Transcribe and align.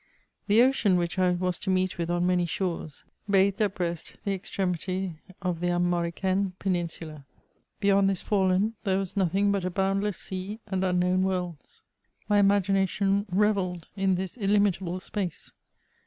The 0.47 0.63
ocean 0.63 0.97
which 0.97 1.19
I 1.19 1.29
was 1.29 1.59
to 1.59 1.69
me^t 1.69 1.99
with 1.99 2.09
on 2.09 2.25
many 2.25 2.47
shores, 2.47 3.03
bathed 3.29 3.61
at 3.61 3.75
Brest 3.75 4.15
the 4.25 4.33
extremity 4.33 5.19
of 5.43 5.59
the 5.59 5.67
Amoricaine 5.67 6.53
Peninsula. 6.57 7.23
Beyond 7.79 8.09
this 8.09 8.23
forelani}, 8.23 8.73
there 8.83 8.97
was 8.97 9.15
nothing 9.15 9.51
but 9.51 9.63
a 9.63 9.69
boundless 9.69 10.17
sea 10.17 10.59
and 10.65 10.83
unknown 10.83 11.21
worlds. 11.21 11.83
My 12.27 12.39
imagination 12.39 13.27
revelled 13.29 13.89
in 13.95 14.15
this 14.15 14.37
illimit 14.37 14.81
able 14.81 14.99
space. 14.99 15.51